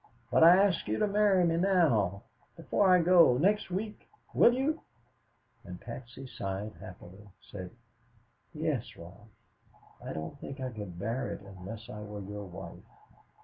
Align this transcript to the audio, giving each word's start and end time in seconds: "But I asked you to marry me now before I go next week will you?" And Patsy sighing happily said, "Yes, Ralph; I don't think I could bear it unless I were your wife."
"But 0.31 0.43
I 0.43 0.57
asked 0.57 0.87
you 0.87 0.97
to 0.97 1.05
marry 1.05 1.45
me 1.45 1.57
now 1.57 2.23
before 2.57 2.89
I 2.91 3.03
go 3.03 3.37
next 3.37 3.69
week 3.69 4.09
will 4.33 4.51
you?" 4.51 4.81
And 5.63 5.79
Patsy 5.79 6.25
sighing 6.25 6.73
happily 6.79 7.29
said, 7.39 7.69
"Yes, 8.51 8.95
Ralph; 8.97 9.27
I 10.03 10.11
don't 10.13 10.39
think 10.39 10.59
I 10.59 10.71
could 10.71 10.97
bear 10.97 11.29
it 11.33 11.41
unless 11.41 11.87
I 11.87 12.01
were 12.01 12.21
your 12.21 12.45
wife." 12.45 12.79